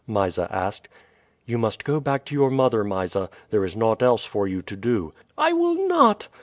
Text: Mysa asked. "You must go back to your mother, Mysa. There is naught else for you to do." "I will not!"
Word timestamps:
Mysa 0.07 0.47
asked. 0.49 0.89
"You 1.45 1.59
must 1.59 1.83
go 1.83 1.99
back 1.99 2.25
to 2.25 2.33
your 2.33 2.49
mother, 2.49 2.83
Mysa. 2.83 3.29
There 3.51 3.63
is 3.63 3.77
naught 3.77 4.01
else 4.01 4.25
for 4.25 4.47
you 4.47 4.63
to 4.63 4.75
do." 4.75 5.13
"I 5.37 5.53
will 5.53 5.87
not!" 5.87 6.27